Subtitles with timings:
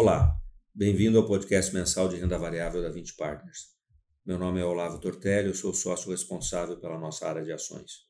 [0.00, 0.32] Olá,
[0.72, 3.74] bem-vindo ao podcast mensal de renda variável da 20 Partners.
[4.24, 8.06] Meu nome é Olavo Tortelli, eu sou sócio responsável pela nossa área de ações.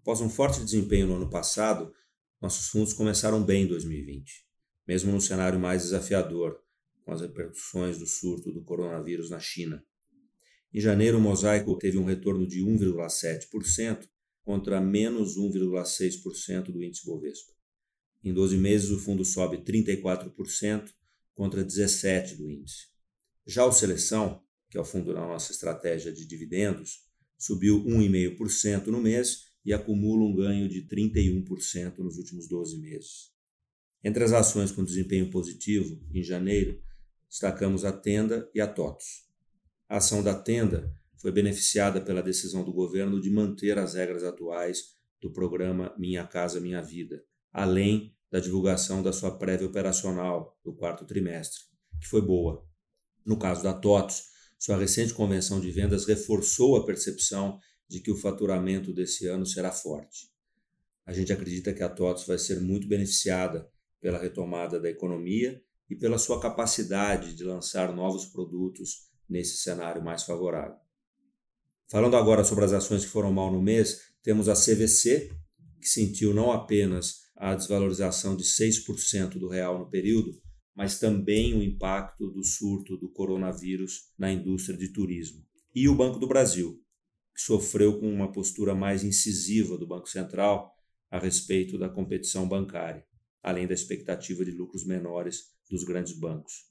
[0.00, 1.92] Após um forte desempenho no ano passado,
[2.40, 4.46] nossos fundos começaram bem em 2020,
[4.86, 6.62] mesmo no cenário mais desafiador,
[7.04, 9.84] com as repercussões do surto do coronavírus na China.
[10.72, 14.08] Em janeiro, o mosaico teve um retorno de 1,7%
[14.44, 17.52] contra menos 1,6% do índice Bovespa.
[18.24, 20.90] Em 12 meses, o fundo sobe 34%
[21.34, 22.86] contra 17% do índice.
[23.46, 27.04] Já o Seleção, que é o fundo da nossa estratégia de dividendos,
[27.36, 33.32] subiu 1,5% no mês e acumula um ganho de 31% nos últimos 12 meses.
[34.04, 36.80] Entre as ações com desempenho positivo, em janeiro,
[37.28, 39.28] destacamos a Tenda e a TOTOS.
[39.88, 44.96] A ação da Tenda foi beneficiada pela decisão do governo de manter as regras atuais
[45.20, 51.04] do programa Minha Casa Minha Vida, além da divulgação da sua prévia operacional do quarto
[51.04, 51.60] trimestre,
[52.00, 52.66] que foi boa.
[53.24, 58.16] No caso da TOTOS, sua recente convenção de vendas reforçou a percepção de que o
[58.16, 60.32] faturamento desse ano será forte.
[61.04, 63.68] A gente acredita que a TOTOS vai ser muito beneficiada
[64.00, 70.22] pela retomada da economia e pela sua capacidade de lançar novos produtos nesse cenário mais
[70.22, 70.76] favorável.
[71.88, 75.30] Falando agora sobre as ações que foram mal no mês, temos a CVC,
[75.80, 80.40] que sentiu não apenas a desvalorização de 6% do real no período,
[80.76, 85.44] mas também o impacto do surto do coronavírus na indústria de turismo.
[85.74, 86.80] E o Banco do Brasil,
[87.34, 90.72] que sofreu com uma postura mais incisiva do Banco Central
[91.10, 93.04] a respeito da competição bancária,
[93.42, 96.70] além da expectativa de lucros menores dos grandes bancos.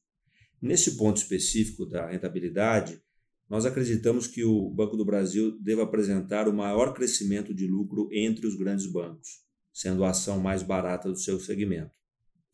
[0.61, 3.01] Nesse ponto específico da rentabilidade,
[3.49, 8.47] nós acreditamos que o Banco do Brasil deve apresentar o maior crescimento de lucro entre
[8.47, 11.91] os grandes bancos sendo a ação mais barata do seu segmento.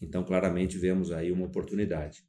[0.01, 2.23] Então, claramente, vemos aí uma oportunidade.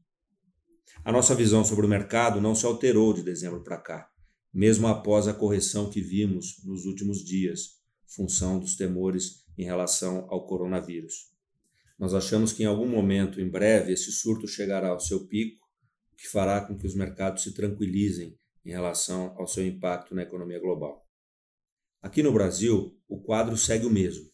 [1.04, 4.10] A nossa visão sobre o mercado não se alterou de dezembro para cá,
[4.53, 10.47] mesmo após a correção que vimos nos últimos dias, função dos temores em relação ao
[10.47, 11.32] coronavírus.
[11.98, 15.66] Nós achamos que em algum momento, em breve, esse surto chegará ao seu pico,
[16.16, 20.59] que fará com que os mercados se tranquilizem em relação ao seu impacto na economia
[20.59, 21.06] global.
[22.00, 24.31] Aqui no Brasil, o quadro segue o mesmo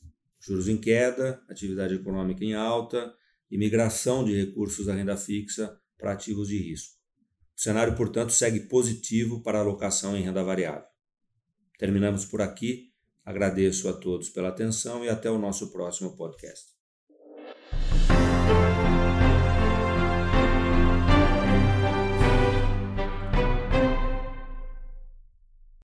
[0.46, 3.14] juros em queda, atividade econômica em alta
[3.50, 6.94] e migração de recursos da renda fixa para ativos de risco.
[7.56, 10.86] O cenário, portanto, segue positivo para a alocação em renda variável.
[11.78, 12.92] Terminamos por aqui.
[13.24, 16.74] Agradeço a todos pela atenção e até o nosso próximo podcast.